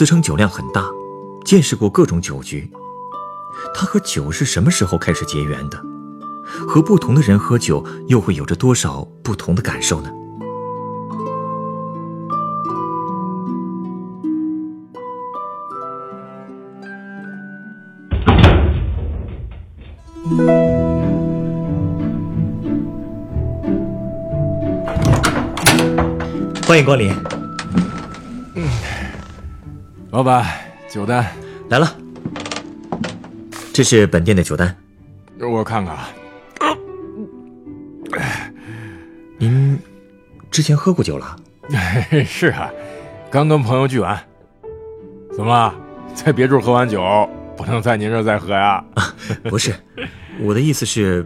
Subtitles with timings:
[0.00, 0.86] 自称酒量很大，
[1.44, 2.70] 见识过各种酒局。
[3.74, 5.78] 他和酒是什么时候开始结缘的？
[6.66, 10.10] 和不同的人喝酒，又会有着多少不同的感受呢？
[26.66, 27.39] 欢迎光临。
[30.20, 30.44] 老板，
[30.86, 31.24] 酒单
[31.70, 31.96] 来了，
[33.72, 34.76] 这是本店的酒单。
[35.40, 35.96] 我看看。
[39.38, 39.78] 您
[40.50, 41.34] 之前喝过酒了？
[42.26, 42.70] 是啊，
[43.30, 44.22] 刚跟朋友聚完。
[45.34, 45.74] 怎么了？
[46.14, 47.00] 在别处喝完酒，
[47.56, 48.84] 不能在您这再喝呀？
[49.44, 49.72] 不是，
[50.40, 51.24] 我的意思是，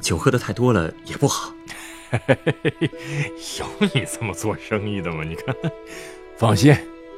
[0.00, 1.52] 酒喝的太多了也不好。
[3.60, 5.24] 有你这么做生意的吗？
[5.24, 5.54] 你看，
[6.38, 6.74] 放心，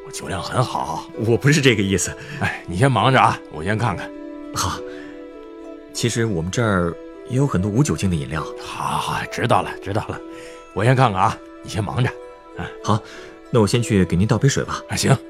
[0.06, 1.08] 我酒量很好。
[1.26, 2.12] 我不是这个意思。
[2.40, 4.10] 哎，你先忙着啊，我先看看。
[4.54, 4.78] 好。
[5.92, 6.96] 其实我们这儿
[7.28, 8.42] 也有很多无酒精的饮料。
[8.64, 10.18] 好好，知道了，知道了。
[10.74, 12.10] 我先看看啊，你先忙着。
[12.56, 12.98] 嗯，好，
[13.50, 14.82] 那我先去给您倒杯水吧。
[14.88, 15.14] 啊，行。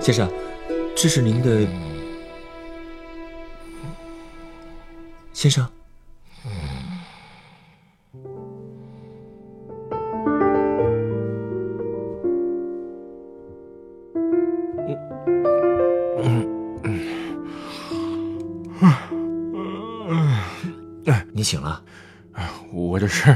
[0.00, 0.30] 先生，
[0.94, 1.66] 这是您的。
[5.32, 5.66] 先生。
[21.48, 21.80] 你醒了，
[22.74, 23.30] 我这是，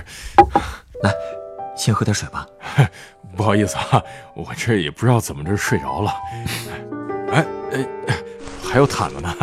[1.02, 1.10] 来，
[1.74, 2.46] 先喝点水吧。
[3.34, 4.02] 不好意思啊，
[4.36, 6.12] 我这也不知道怎么着睡着了。
[7.32, 7.86] 哎哎，
[8.62, 9.34] 还有毯子呢，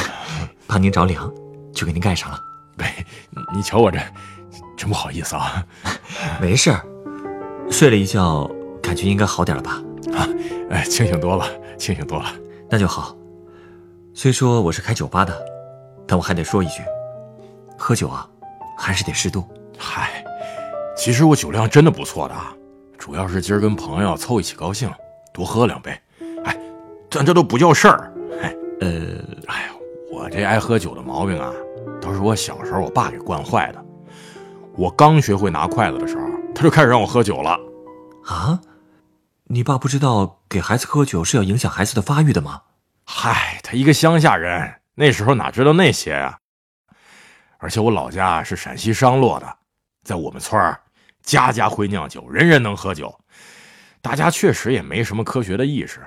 [0.66, 1.30] 怕您着凉，
[1.74, 2.40] 就给您盖上了。
[2.78, 3.04] 哎，
[3.54, 3.98] 你瞧我这，
[4.74, 5.62] 真不好意思啊。
[6.40, 6.80] 没事儿，
[7.70, 8.50] 睡了一觉，
[8.82, 9.82] 感觉应该好点了吧？
[10.16, 10.26] 啊，
[10.70, 11.46] 哎，清醒多了，
[11.76, 12.32] 清醒多了，
[12.70, 13.14] 那就好。
[14.14, 15.38] 虽说我是开酒吧的，
[16.08, 16.80] 但我还得说一句。
[17.86, 18.26] 喝酒啊，
[18.78, 19.46] 还是得适度。
[19.76, 20.24] 嗨，
[20.96, 22.34] 其实我酒量真的不错的，
[22.96, 24.90] 主要是今儿跟朋友凑一起高兴，
[25.34, 25.90] 多喝两杯。
[26.46, 26.58] 哎，
[27.10, 28.10] 但这都不叫事儿。
[28.40, 28.88] 哎，呃，
[29.48, 29.68] 哎呀，
[30.10, 31.52] 我这爱喝酒的毛病啊，
[32.00, 33.84] 都是我小时候我爸给惯坏的。
[34.78, 37.50] 我刚学会拿筷子的时候，他就开始让我喝酒了。
[38.24, 38.58] 啊？
[39.48, 42.62] 你爸不知道给孩子喝酒是要影响孩子的发育的吗？
[43.04, 46.38] 嗨，他一个乡下人，那时候哪知道那些呀？
[47.64, 49.56] 而且我老家是陕西商洛的，
[50.02, 50.78] 在我们村儿，
[51.22, 53.18] 家家会酿酒，人人能喝酒。
[54.02, 55.98] 大家确实也没什么科学的意识。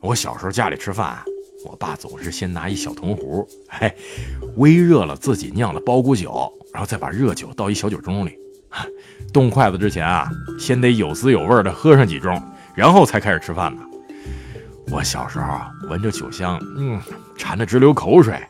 [0.00, 1.20] 我小时候家里吃饭，
[1.66, 3.92] 我爸总是先拿一小铜壶，嘿，
[4.54, 8.38] 微热了自己酿的包谷酒，然后再把热酒倒一小酒盅里。
[9.32, 12.40] 动筷子之前啊，先得有滋有味的喝上几盅，
[12.72, 13.82] 然后才开始吃饭呢。
[14.92, 17.02] 我小时候闻着酒香，嗯，
[17.36, 18.40] 馋得直流口水。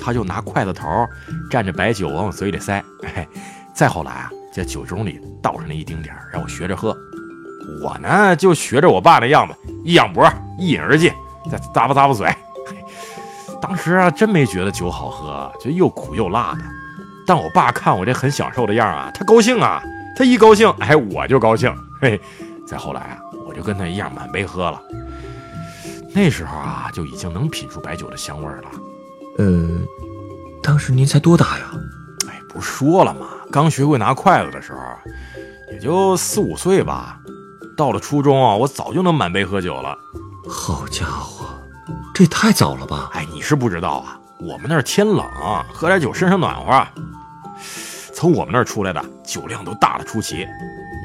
[0.00, 1.06] 他就拿筷子头
[1.50, 3.28] 蘸着白酒往我嘴里塞，哎，
[3.74, 6.96] 再后来啊，在酒盅里倒上那一丁点，让我学着喝。
[7.82, 10.26] 我呢就学着我爸那样子，一仰脖
[10.58, 11.12] 一饮而尽，
[11.50, 12.34] 再咂吧咂吧嘴。
[13.60, 16.62] 当时啊，真没觉得酒好喝，就又苦又辣的。
[17.26, 19.82] 但我爸看我这很享受的样啊，他高兴啊，
[20.16, 21.72] 他一高兴，哎，我就高兴。
[22.00, 22.18] 嘿，
[22.66, 24.80] 再后来啊，我就跟他一样满杯喝了。
[26.12, 28.70] 那时候啊，就已经能品出白酒的香味了。
[29.40, 29.66] 呃，
[30.62, 31.70] 当时您才多大呀？
[32.28, 33.26] 哎，不是说了吗？
[33.50, 34.78] 刚学会拿筷子的时候，
[35.72, 37.18] 也就四五岁吧。
[37.74, 39.96] 到了初中啊，我早就能满杯喝酒了。
[40.46, 41.46] 好家伙，
[42.12, 43.08] 这也太早了吧？
[43.14, 45.26] 哎，你是不知道啊，我们那儿天冷，
[45.72, 46.86] 喝点酒身上暖和。
[48.12, 50.46] 从我们那儿出来的酒量都大的出奇，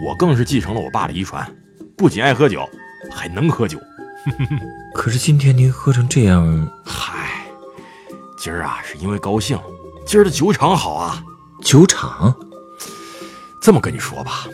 [0.06, 1.50] 我更是继承了我爸的遗传，
[1.96, 2.70] 不仅爱喝酒，
[3.10, 3.80] 还能喝酒。
[4.94, 7.45] 可是今天您喝成这样，嗨。
[8.46, 9.60] 今儿啊，是因为高兴。
[10.06, 11.24] 今儿的酒场好啊，
[11.64, 12.32] 酒场。
[13.60, 14.46] 这么跟你说吧，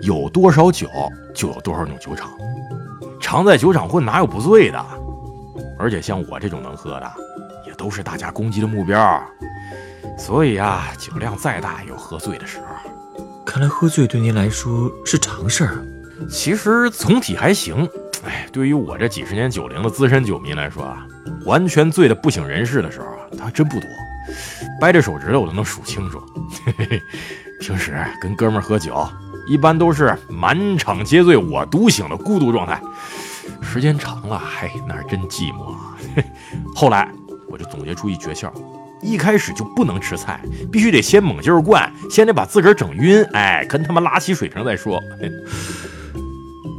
[0.00, 0.88] 有多少酒，
[1.32, 2.32] 就有多少种酒场。
[3.20, 4.84] 常在酒场混，哪有不醉的？
[5.78, 7.12] 而且像我这种能喝的，
[7.64, 9.22] 也都是大家攻击的目标。
[10.18, 13.14] 所以啊，酒量再大，也有喝醉的时候。
[13.46, 15.82] 看来喝醉对您来说是常事儿啊。
[16.28, 17.88] 其实总体还行。
[18.24, 21.06] 哎，对于我这几十年酒龄的资深酒迷来说啊，
[21.44, 23.88] 完全醉得不省人事的时候啊，他还真不多，
[24.80, 26.22] 掰着手指头我都能数清楚。
[26.64, 27.02] 嘿嘿，
[27.60, 29.08] 平时跟哥们儿喝酒，
[29.48, 32.80] 一般都是满场皆醉我独醒的孤独状态。
[33.60, 35.96] 时间长了，嘿，那是真寂寞啊。
[36.74, 37.08] 后来
[37.48, 38.50] 我就总结出一诀窍，
[39.00, 40.40] 一开始就不能吃菜，
[40.70, 45.00] 必须得先猛劲儿灌，先得把自个儿整晕，哎，跟他们拉起水平再说。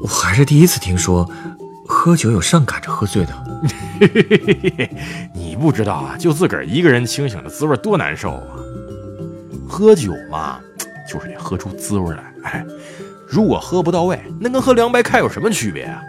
[0.02, 1.30] 我还是第一次听说，
[1.88, 3.34] 喝酒有上赶着喝醉的。
[5.34, 8.48] 你不知道啊，就自个儿一个人清醒的滋味多难受啊！
[9.68, 10.60] 喝酒嘛，
[11.10, 12.34] 就是得喝出滋味来。
[12.44, 12.66] 哎，
[13.28, 16.02] 如果喝不到位，那跟喝凉白开有什么区别啊？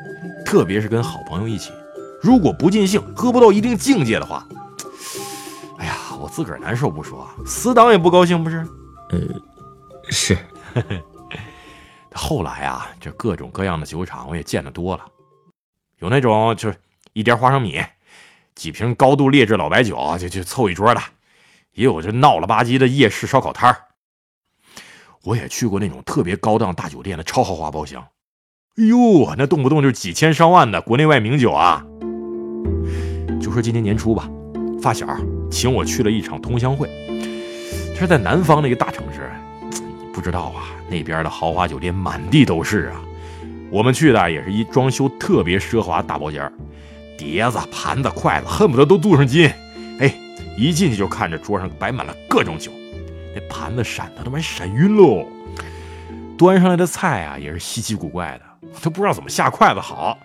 [0.45, 1.73] 特别是跟好朋友一起，
[2.21, 4.47] 如果不尽兴，喝不到一定境界的话，
[5.79, 8.67] 哎呀，我自个儿难受不说，死党也不高兴，不是？
[9.11, 9.19] 呃，
[10.11, 10.37] 是。
[12.12, 15.05] 后来啊，这各种各样的酒厂我也见得多了，
[15.99, 16.77] 有那种就是
[17.15, 17.81] 一碟花生米，
[18.57, 21.01] 几瓶高度劣质老白酒就就凑一桌的，
[21.75, 23.77] 也有这闹了吧唧的夜市烧烤摊儿。
[25.23, 28.03] 我也去过那种特别高档大酒店的超豪华包厢，
[28.77, 31.87] 哎呦，那动不动就几千上万的国内外名酒啊！
[33.41, 34.29] 就说今年年初吧，
[34.83, 35.07] 发小
[35.49, 36.91] 请我去了一场同乡会，
[37.95, 39.31] 这是在南方的一个大城市，
[40.13, 40.65] 不知道啊。
[40.91, 43.01] 那边的豪华酒店满地都是啊，
[43.71, 46.53] 我们去的也是一装修特别奢华大包间
[47.25, 49.50] 碟子、盘子、筷子恨不得都镀上金。
[49.99, 50.15] 哎，
[50.59, 52.71] 一进去就看着桌上摆满了各种酒，
[53.35, 55.26] 那盘子闪的都快闪晕喽。
[56.37, 60.19] 端上来的菜啊也是稀奇古怪的，都不知道怎么下筷子好。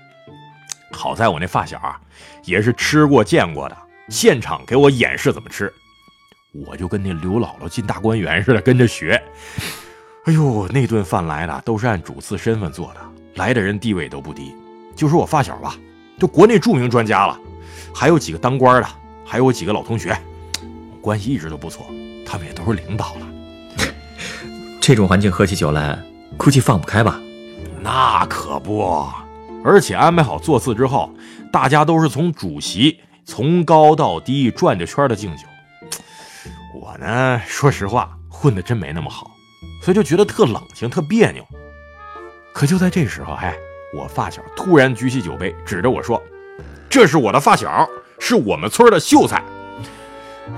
[0.92, 2.02] 好在我那发小啊
[2.44, 3.78] 也是吃过见过的，
[4.10, 5.72] 现场给我演示怎么吃，
[6.66, 9.22] 我就跟那刘姥姥进大观园似的跟着学。
[10.26, 13.00] 哎呦，那顿饭来的都是按主次身份做的，
[13.36, 14.54] 来的人地位都不低。
[14.96, 15.78] 就说我发小吧，
[16.20, 17.40] 就国内著名专家了，
[17.94, 18.88] 还有几个当官的，
[19.26, 20.16] 还有我几个老同学，
[21.02, 21.86] 关系一直都不错。
[22.26, 23.28] 他们也都是领导了。
[24.82, 25.98] 这种环境喝起酒来，
[26.38, 27.20] 估计放不开吧？
[27.82, 29.08] 那可不，
[29.64, 31.10] 而且安排好座次之后，
[31.52, 35.44] 大家都是从主席从高到低转着圈的敬酒。
[36.80, 39.32] 我呢，说实话，混的真没那么好。
[39.82, 41.44] 所以就觉得特冷清、特别扭。
[42.54, 43.56] 可就在这时候，哎，
[43.94, 46.22] 我发小突然举起酒杯，指着我说
[46.90, 47.88] ：“这是我的发小，
[48.20, 49.44] 是我们村的秀才。”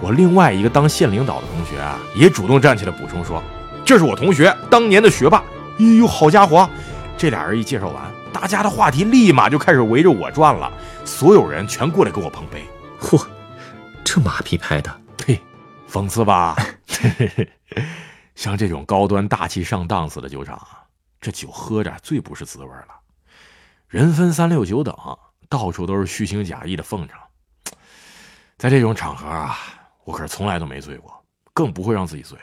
[0.01, 3.41] 我另外一个当县领导的同学啊，也主动站起来补充说
[3.85, 5.43] ：“这是我同学，当年的学霸。”
[5.79, 6.69] 哎呦，好家伙！
[7.17, 10.71] 这俩人一介绍完，大家的话题立马就开始围着我转了，
[11.05, 12.63] 所有人全过来跟我碰杯。
[12.99, 13.25] 嚯，
[14.03, 14.91] 这马屁拍的，
[15.25, 15.39] 嘿，
[15.89, 16.55] 讽刺吧？
[18.35, 20.59] 像这种高端大气上档次的酒厂，
[21.19, 23.00] 这酒喝着最不是滋味了。
[23.91, 24.95] 人分三六九等，
[25.49, 27.19] 到处都是虚情假意的奉承。
[28.57, 29.57] 在这种场合啊，
[30.05, 32.39] 我可是从来都没醉过，更不会让自己醉。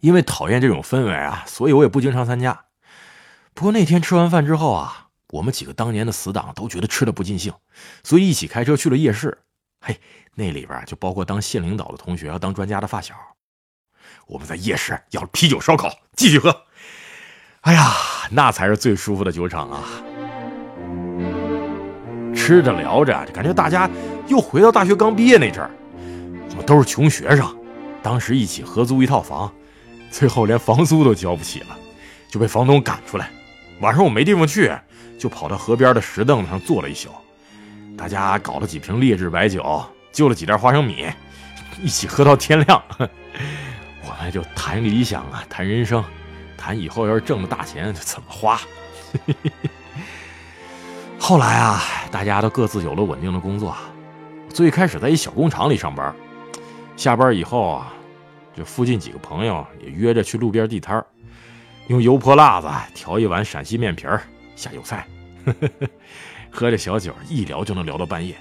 [0.00, 2.64] 因为讨厌这种氛围啊，所以我也不经常参加。
[3.54, 7.54] 不过那天吃完饭之后啊，我们几个当年的死党都觉得吃的不尽兴，
[8.02, 9.38] 所以一起开车去了夜市。
[9.80, 10.00] 嘿，
[10.34, 13.14] 那里边就包括当县领导的同学和当专家的发小。
[14.26, 16.64] 我们在夜市要啤酒烧烤，继续喝。
[17.60, 17.92] 哎呀，
[18.32, 19.84] 那才是最舒服的酒场啊！
[22.46, 23.90] 吃着聊着，感觉大家
[24.28, 25.68] 又回到大学刚毕业那阵儿。
[26.50, 27.44] 我们都是穷学生，
[28.04, 29.52] 当时一起合租一套房，
[30.12, 31.76] 最后连房租都交不起了，
[32.28, 33.28] 就被房东赶出来。
[33.80, 34.72] 晚上我没地方去，
[35.18, 37.08] 就跑到河边的石凳子上坐了一宿。
[37.98, 41.08] 大家搞了几瓶劣质白酒，就了几袋花生米，
[41.82, 42.80] 一起喝到天亮。
[44.06, 46.04] 我们，就谈理想啊，谈人生，
[46.56, 48.56] 谈以后要是挣了大钱怎么花。
[48.56, 49.65] 嘿嘿嘿
[51.28, 53.76] 后来啊，大家都各自有了稳定的工作。
[54.48, 56.14] 最开始在一小工厂里上班，
[56.96, 57.92] 下班以后啊，
[58.56, 61.04] 就附近几个朋友也约着去路边地摊
[61.88, 64.22] 用油泼辣子调一碗陕西面皮儿
[64.54, 65.04] 下酒菜，
[66.48, 68.36] 喝着小酒一聊就能聊到半夜。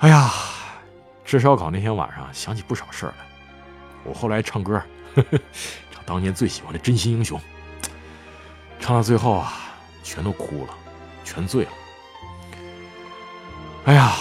[0.00, 0.30] 哎呀，
[1.24, 3.24] 吃烧烤那天晚上想起不少事儿来。
[4.04, 4.78] 我后来唱歌，
[5.90, 7.40] 唱当年最喜欢的《真心英雄》，
[8.78, 9.54] 唱到最后啊，
[10.02, 10.74] 全都哭了，
[11.24, 11.70] 全醉了。
[13.86, 14.14] 哎呀，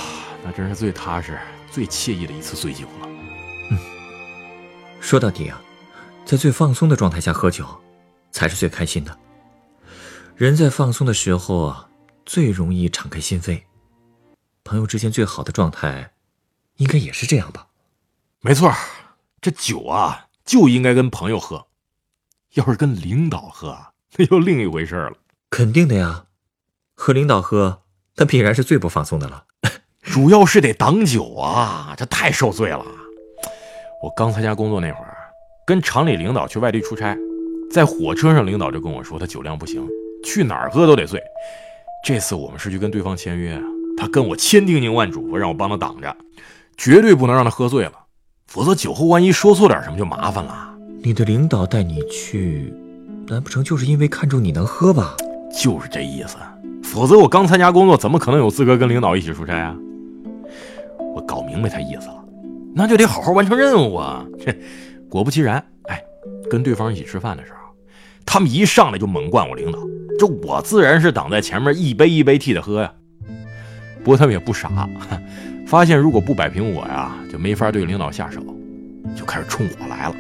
[0.43, 3.07] 那真是最踏实、最惬意的一次醉酒了。
[3.69, 3.77] 嗯，
[4.99, 5.61] 说到底啊，
[6.25, 7.65] 在最放松的状态下喝酒，
[8.31, 9.17] 才是最开心的。
[10.35, 11.89] 人在放松的时候啊，
[12.25, 13.61] 最容易敞开心扉。
[14.63, 16.13] 朋友之间最好的状态，
[16.77, 17.67] 应该也是这样吧？
[18.41, 18.73] 没错。
[19.39, 21.67] 这酒啊，就应该跟朋友喝，
[22.53, 23.77] 要是跟领导喝，
[24.15, 25.13] 那又另一回事了。
[25.49, 26.25] 肯定的呀，
[27.03, 27.81] 和领导喝，
[28.15, 29.43] 那必然是最不放松的了。
[30.01, 32.85] 主要是得挡酒啊，这太受罪了。
[34.01, 35.17] 我刚参加工作那会儿，
[35.67, 37.13] 跟厂里领导去外地出差，
[37.69, 39.85] 在火车上，领导就跟我说他酒量不行，
[40.23, 41.21] 去哪儿喝都得醉。
[42.05, 43.61] 这次我们是去跟对方签约，
[43.97, 46.15] 他跟我千叮咛万嘱咐，让我帮他挡着，
[46.77, 47.91] 绝对不能让他喝醉了，
[48.47, 50.73] 否则酒后万一说错点什么就麻烦了。
[51.03, 52.73] 你的领导带你去，
[53.27, 55.17] 难不成就是因为看中你能喝吧？
[55.53, 56.37] 就是这意思，
[56.83, 59.75] 否则我刚参加工作，怎么可能有资格跟领导一起出差啊？
[61.15, 62.23] 我搞明白他意思了。
[62.75, 64.25] 那就得好好完成任务啊！
[65.09, 66.01] 果不其然，哎，
[66.49, 67.59] 跟对方一起吃饭的时候，
[68.25, 69.79] 他们一上来就猛灌我领导，
[70.17, 72.91] 这我自然是挡在前面，一杯一杯替他喝呀。
[74.03, 74.89] 不过他们也不傻，
[75.67, 78.41] 发现如果不摆平我呀，就没法对领导下手，
[79.15, 80.15] 就开始冲我来了。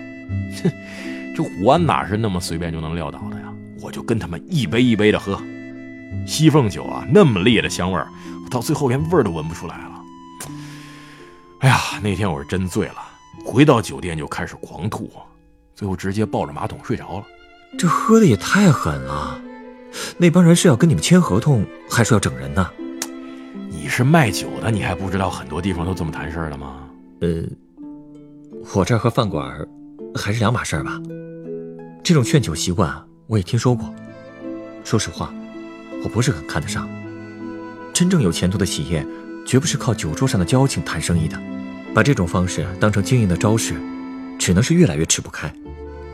[0.63, 0.71] 哼，
[1.35, 3.51] 这我哪是那么随便就能撂倒的呀？
[3.81, 5.41] 我就跟他们一杯一杯的喝，
[6.27, 8.07] 西凤酒啊，那么烈的香味儿，
[8.49, 10.01] 到最后连味儿都闻不出来了。
[11.59, 12.97] 哎呀，那天我是真醉了，
[13.45, 15.09] 回到酒店就开始狂吐，
[15.75, 17.25] 最后直接抱着马桶睡着了。
[17.77, 19.41] 这喝的也太狠了！
[20.17, 22.69] 那帮人是要跟你们签合同，还是要整人呢？
[23.69, 26.87] 你是卖酒的，你还不知道很多地方都这么谈事儿的吗？
[27.21, 27.43] 呃，
[28.75, 29.65] 我这儿和饭馆
[30.15, 30.99] 还是两码事儿吧。
[32.03, 32.93] 这种劝酒习惯
[33.27, 33.93] 我也听说过。
[34.83, 35.33] 说实话，
[36.03, 36.87] 我不是很看得上。
[37.93, 39.05] 真正有前途的企业，
[39.45, 41.39] 绝不是靠酒桌上的交情谈生意的。
[41.93, 43.75] 把这种方式当成经营的招式，
[44.39, 45.51] 只能是越来越吃不开。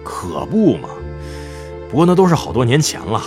[0.04, 0.90] 可不嘛！
[1.90, 3.22] 不过那都是好多年前了，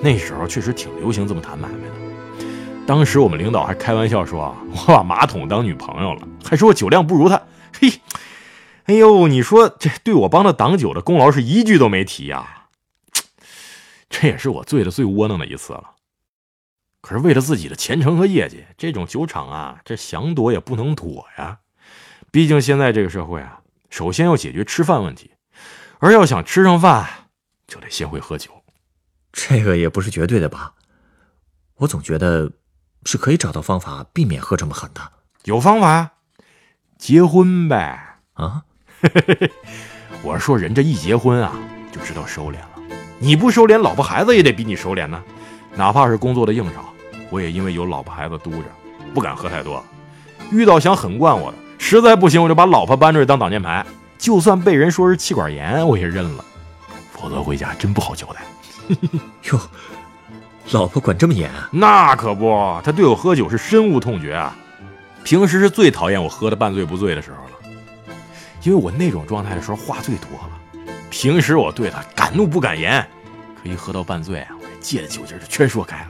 [0.00, 2.46] 那时候确实挺流行这么谈买卖的。
[2.86, 7.40] 当时我们领导还开玩笑说：“我把马桶当女朋友了，还说我酒量不如他。”
[7.80, 7.92] 嘿，
[8.86, 12.63] 哎呦，你说这对我帮他挡酒的功劳是一句都没提呀！
[14.24, 15.96] 这也是我醉的最窝囊的一次了。
[17.02, 21.58] 可是为了自己的前程和业绩，这种酒厂啊，这想躲也不能躲呀。
[22.30, 25.32] 毕竟现在这个社会啊，首先要解决吃饭问题，
[25.98, 27.06] 而要想吃上饭，
[27.66, 28.50] 就得先会喝酒。
[29.30, 30.72] 这个也不是绝对的吧？
[31.74, 32.50] 我总觉得
[33.04, 35.02] 是可以找到方法避免喝这么狠的。
[35.42, 36.12] 有方法呀，
[36.96, 38.20] 结婚呗！
[38.32, 38.64] 啊，
[40.24, 41.54] 我是说，人这一结婚啊，
[41.92, 42.70] 就知道收敛了。
[43.24, 45.18] 你不收敛，老婆孩子也得比你收敛呢。
[45.74, 46.80] 哪怕是工作的应酬，
[47.30, 48.64] 我也因为有老婆孩子督着，
[49.14, 49.82] 不敢喝太多。
[50.52, 51.56] 遇到想狠灌我的。
[51.78, 53.82] 实在不行，我就把老婆搬出去当挡箭牌，
[54.18, 56.44] 就算被人说是气管炎，我也认了。
[57.12, 58.42] 否则回家真不好交代。
[59.50, 59.60] 哟，
[60.72, 61.50] 老婆管这么严？
[61.50, 64.54] 啊那可不，她对我喝酒是深恶痛绝啊。
[65.22, 68.14] 平时是最讨厌我喝的半醉不醉的时候了，
[68.64, 70.50] 因为我那种状态的时候话最多了。
[71.14, 73.06] 平时我对他敢怒不敢言，
[73.62, 76.08] 可一喝到半醉啊，我借着酒劲就全说开了。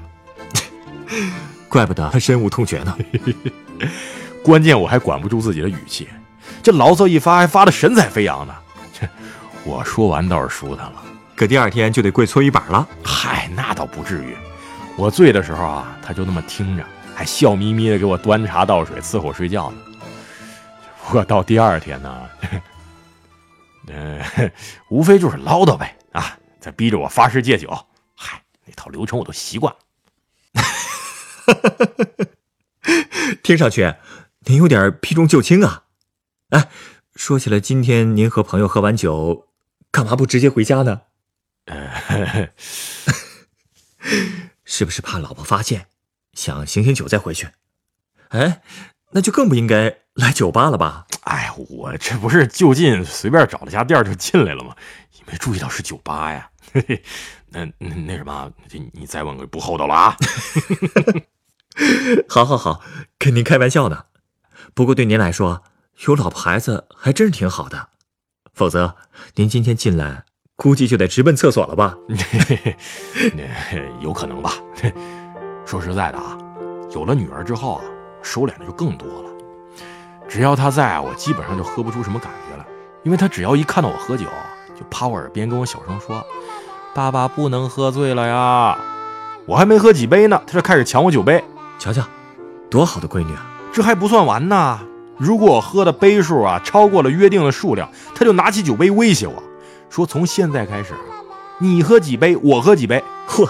[1.68, 2.96] 怪不得他深恶痛绝呢。
[4.42, 6.08] 关键我还管不住自己的语气，
[6.62, 8.54] 这牢骚一发还发的神采飞扬呢。
[8.98, 9.06] 这，
[9.64, 11.02] 我说完倒是舒坦了，
[11.36, 12.88] 可第二天就得跪搓衣板了。
[13.02, 14.34] 嗨，那倒不至于。
[14.96, 16.84] 我醉的时候啊，他就那么听着，
[17.14, 19.76] 还笑眯眯的给我端茶倒水，伺候我睡觉呢。
[21.04, 22.22] 不过到第二天呢，
[23.88, 24.52] 呃，
[24.88, 27.86] 无非就是唠叨呗，啊，在逼着我发誓戒酒。
[28.14, 29.80] 嗨，那套流程我都习惯了。
[33.42, 33.94] 听上去。
[34.46, 35.84] 您有点避重就轻啊！
[36.50, 36.68] 哎，
[37.16, 39.48] 说起来，今天您和朋友喝完酒，
[39.90, 41.00] 干嘛不直接回家呢？
[41.64, 42.50] 呃
[44.66, 45.86] 是不是怕老婆发现，
[46.34, 47.48] 想醒醒酒再回去？
[48.28, 48.60] 哎，
[49.14, 51.06] 那就更不应该来酒吧了吧？
[51.22, 54.74] 哎，我这不是就近随便找了家店就进来了吗？
[55.12, 56.50] 也没注意到是酒吧呀？
[56.72, 57.02] 嘿嘿
[57.48, 58.50] 那那什么，
[58.92, 60.16] 你再问个不厚道了啊！
[62.28, 62.82] 好 好好，
[63.16, 64.06] 跟您开玩笑呢。
[64.74, 65.62] 不过对您来说，
[66.08, 67.90] 有老婆孩子还真是挺好的，
[68.52, 68.96] 否则
[69.36, 70.24] 您今天进来
[70.56, 71.96] 估计就得直奔厕所了吧？
[74.00, 74.54] 有可能吧。
[75.64, 76.36] 说实在的啊，
[76.92, 77.84] 有了女儿之后啊，
[78.24, 79.30] 收敛的就更多了。
[80.26, 82.64] 只要他在，我基本上就喝不出什么感觉来，
[83.04, 84.24] 因为他只要一看到我喝酒，
[84.74, 86.24] 就趴我耳边跟我小声说
[86.94, 88.76] ：“爸爸不能喝醉了呀。”
[89.46, 91.44] 我还没喝几杯呢，他就开始抢我酒杯。
[91.78, 92.02] 瞧瞧，
[92.70, 93.46] 多好的闺女啊！
[93.72, 94.80] 这还不算完呢！
[95.18, 99.42] 如果我喝的杯数啊超过了约定的数量，他就拿起酒杯威胁我，
[99.90, 100.94] 说从现在开始，
[101.58, 103.04] 你喝几杯，我喝几杯。
[103.28, 103.46] 嚯，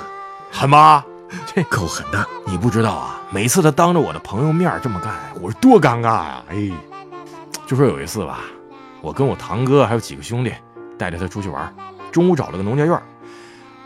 [0.51, 1.07] 狠吧？
[1.47, 2.27] 这够狠的！
[2.47, 6.45] 你不知道啊，每次他当着我的朋友面这么干，我是多尴尬呀！
[6.51, 6.71] 哎，
[7.67, 8.43] 就说有一次吧，
[9.01, 10.55] 我跟我堂哥还有几个兄弟
[10.97, 11.75] 带着他出去玩，
[12.13, 13.03] 中午找了个农家院，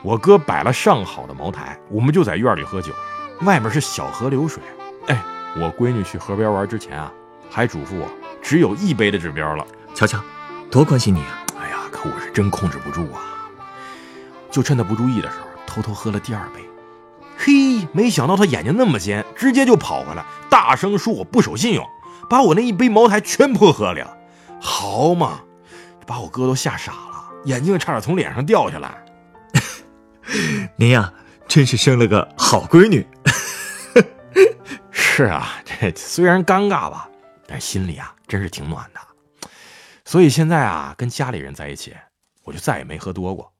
[0.02, 2.92] 我哥摆了上好的茅台，我们就在院里喝酒。
[3.40, 4.62] 外面是小河流水。
[5.06, 5.24] 哎，
[5.56, 7.10] 我闺女去河边玩之前啊，
[7.48, 8.06] 还嘱咐我
[8.42, 9.66] 只有一杯的指标了。
[9.94, 10.22] 瞧瞧，
[10.70, 11.42] 多关心你啊！
[11.58, 13.48] 哎呀，可我是真控制不住啊！
[14.50, 16.67] 就趁他不注意的时候，偷偷喝了第二杯。
[17.38, 21.86] 嘿，没想到他眼睛那么尖，直接就跑回来，大声说我不守信用，
[22.28, 24.16] 把我那一杯茅台全泼河里了。
[24.60, 25.40] 好嘛，
[26.04, 29.04] 把我哥都吓傻了，眼镜差点从脸上掉下来。
[30.76, 31.12] 您呀，
[31.46, 33.06] 真是生了个好闺女。
[34.90, 37.08] 是啊，这虽然尴尬吧，
[37.46, 39.00] 但心里啊真是挺暖的。
[40.04, 41.94] 所以现在啊，跟家里人在一起，
[42.44, 43.52] 我就再也没喝多过。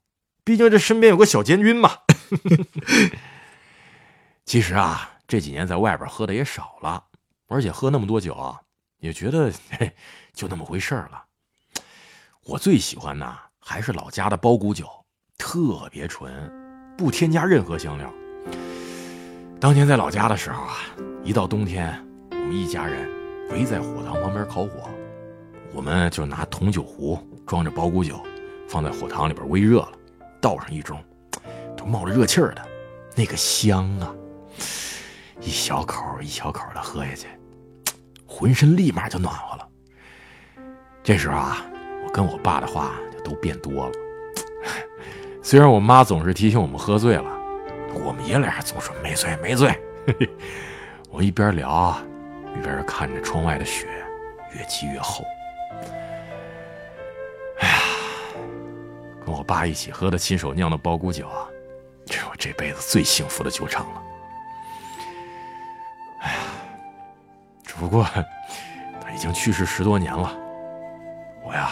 [0.43, 1.93] 毕竟这身边有个小监军嘛。
[4.49, 7.05] 其实啊，这几年在外边喝的也少了，
[7.49, 8.59] 而且喝那么多酒啊，
[8.99, 9.53] 也觉得
[10.33, 11.23] 就那么回事了。
[12.47, 14.89] 我最喜欢的还是老家的包谷酒，
[15.37, 16.51] 特别纯，
[16.97, 18.11] 不添加任何香料。
[19.61, 20.79] 当年在老家的时候啊，
[21.23, 23.07] 一到冬天，我们一家人
[23.51, 24.89] 围在火塘旁边烤火，
[25.75, 28.19] 我们就拿铜酒壶装着包谷酒，
[28.67, 29.93] 放在火塘里边微热了，
[30.41, 30.97] 倒上一盅，
[31.77, 32.67] 都冒着热气儿的，
[33.15, 34.15] 那个香啊！
[35.41, 37.29] 一小口一小口的喝下去，
[38.27, 39.69] 浑身立马就暖和了。
[41.03, 41.65] 这时候啊，
[42.05, 43.93] 我跟我爸的话就都变多了。
[45.43, 47.25] 虽然我妈总是提醒我们喝醉了，
[48.05, 49.73] 我们爷俩总说没醉没醉。
[51.09, 51.97] 我一边聊，
[52.57, 53.87] 一边看着窗外的雪
[54.55, 55.25] 越积越厚。
[57.61, 57.79] 哎呀，
[59.25, 61.49] 跟我爸一起喝的亲手酿的包谷酒啊，
[62.05, 64.03] 这是我这辈子最幸福的酒场了。
[67.89, 68.07] 不过，
[69.01, 70.37] 他已经去世十多年了，
[71.43, 71.71] 我呀，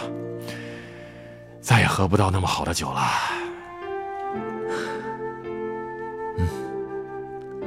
[1.61, 3.03] 再也喝不到那么好的酒了。
[6.39, 6.49] 嗯，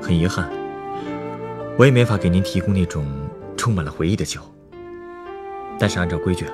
[0.01, 0.49] 很遗憾，
[1.77, 3.05] 我也没法给您提供那种
[3.55, 4.41] 充满了回忆的酒。
[5.77, 6.47] 但是按照规矩，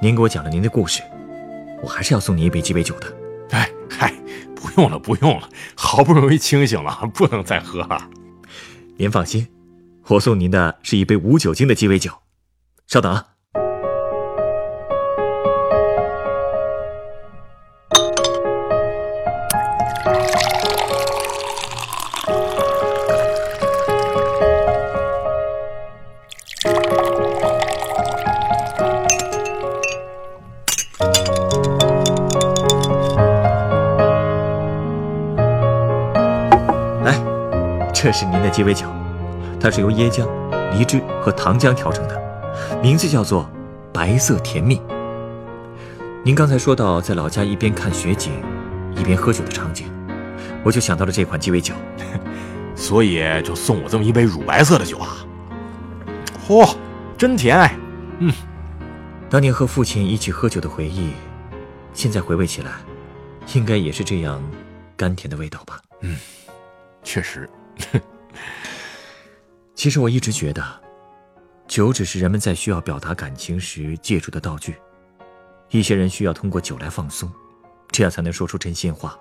[0.00, 1.02] 您给我讲了您的故事，
[1.82, 3.12] 我还是要送您一杯鸡尾酒的。
[3.50, 4.14] 哎嗨，
[4.54, 8.08] 不用了，不用了，好不容易清醒了，不能再喝了。
[8.96, 9.44] 您放心。
[10.08, 12.12] 我送您的是一杯无酒精的鸡尾酒，
[12.86, 13.26] 稍等啊。
[37.02, 37.20] 来，
[37.92, 38.86] 这是您的鸡尾酒。
[39.58, 40.26] 它是由椰浆、
[40.72, 43.50] 梨汁和糖浆调成的，名字叫做
[43.92, 44.80] “白色甜蜜”。
[46.22, 48.32] 您刚才说到在老家一边看雪景，
[48.96, 49.86] 一边喝酒的场景，
[50.64, 51.74] 我就想到了这款鸡尾酒，
[52.74, 55.16] 所以就送我这么一杯乳白色的酒啊！
[56.46, 56.76] 嚯，
[57.16, 57.76] 真甜哎！
[58.18, 58.32] 嗯，
[59.30, 61.10] 当年和父亲一起喝酒的回忆，
[61.92, 62.72] 现在回味起来，
[63.54, 64.42] 应该也是这样
[64.96, 65.80] 甘甜的味道吧？
[66.02, 66.16] 嗯，
[67.02, 67.48] 确实。
[69.76, 70.64] 其实我一直觉得，
[71.68, 74.74] 酒只是人们在需要表达感情时借助的道具。
[75.68, 77.30] 一些人需要通过酒来放松，
[77.92, 79.16] 这样才能说出真心话。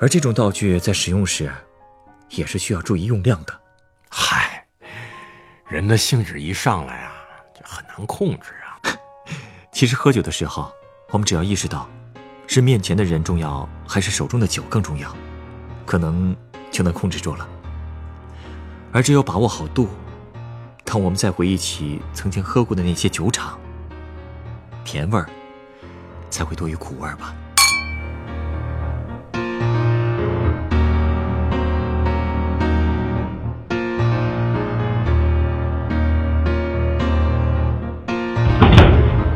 [0.00, 1.50] 而这种道具在使用时，
[2.30, 3.60] 也是需要注意用量的。
[4.08, 4.64] 嗨，
[5.66, 7.12] 人的兴致一上来啊，
[7.58, 8.78] 就很难控制啊。
[9.72, 10.72] 其实喝酒的时候，
[11.10, 11.90] 我们只要意识到，
[12.46, 15.12] 是面前的人重要，还是手中的酒更重要，
[15.84, 16.36] 可能
[16.70, 17.48] 就能控制住了。
[18.94, 19.88] 而只有把握好度，
[20.84, 23.58] 当我们再回忆起曾经喝过的那些酒场，
[24.84, 25.26] 甜味儿
[26.28, 27.34] 才会多于苦味儿吧。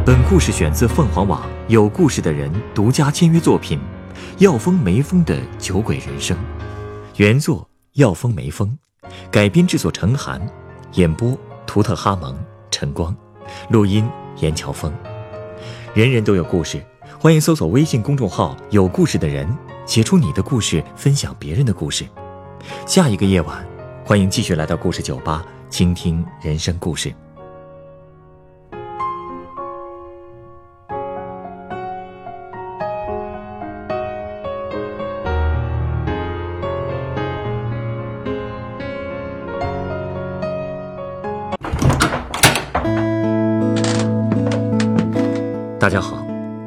[0.04, 3.78] 本故事选自凤凰网有故事的人独家签约作品
[4.44, 6.36] 《药风梅风的酒鬼人生》，
[7.16, 8.78] 原作药风梅风。
[9.30, 10.40] 改编制作陈寒，
[10.94, 12.36] 演播图特哈蒙、
[12.70, 13.14] 陈光，
[13.70, 14.92] 录音严乔峰。
[15.94, 16.84] 人人都有故事，
[17.18, 19.48] 欢迎搜索微信公众号“有故事的人”，
[19.86, 22.04] 写出你的故事，分享别人的故事。
[22.86, 23.66] 下一个夜晚，
[24.04, 27.12] 欢迎继续来到故事酒吧，倾听人生故事。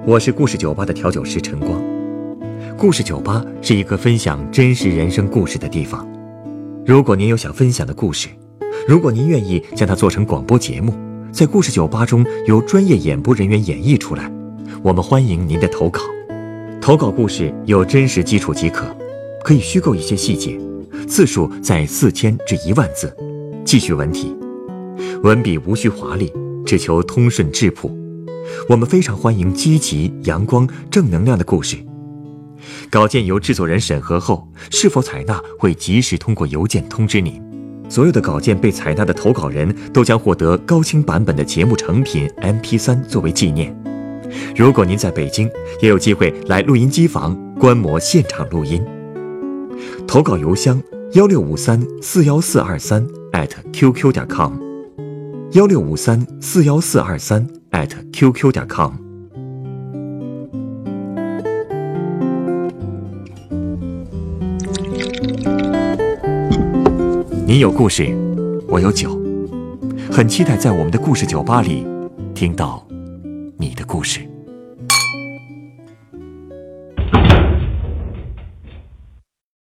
[0.10, 1.80] 我是故事酒吧的调酒师陈光。
[2.76, 6.04] 故事酒吧是一个分享真实人生故事的地方。
[6.84, 8.28] 如果您有想分享的故事，
[8.88, 10.95] 如果您愿意将它做成广播节目，
[11.32, 14.32] 在故事酒吧中由专业演播人员演绎出来，
[14.82, 16.02] 我们欢迎您的投稿。
[16.82, 18.88] 投稿故事有真实基础即可，
[19.43, 20.60] 可以虚构一些细节，
[21.08, 23.15] 字数在四千至一万字，
[23.63, 24.36] 记叙文体，
[25.22, 26.34] 文笔无需华丽，
[26.65, 27.95] 只求通顺质朴。
[28.68, 31.78] 我们非常欢迎积极、阳光、正能量的故事。
[32.90, 37.42] 稿件由制作人审核后，是否采纳会及时通过邮件通知您。
[37.88, 43.76] 所有的稿件被采纳的投稿人都将获得高清版本的节目成品 MP3 作为纪念。
[44.56, 45.50] 如果您在北京，
[45.82, 48.86] 也有机会来录音机房观摩现场录音。
[50.08, 50.80] 投稿邮箱：
[51.14, 53.08] 幺六五三四幺四二三
[53.74, 54.54] @QQ 点 com，
[55.54, 58.93] 幺六五三四幺四二三 at @QQ 点 com。
[67.45, 68.15] 你有故事，
[68.67, 69.19] 我有酒，
[70.12, 71.86] 很期待在我们的故事酒吧里
[72.36, 72.86] 听到
[73.58, 74.21] 你的故事。